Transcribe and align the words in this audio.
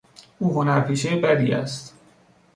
او 0.39 0.51
هنرپیشهی 0.53 1.19
بدی 1.19 1.51
است. 1.53 1.95